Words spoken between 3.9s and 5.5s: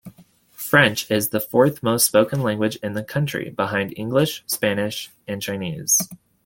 English, Spanish, and